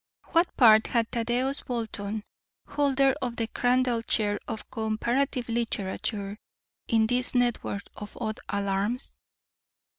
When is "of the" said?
3.21-3.45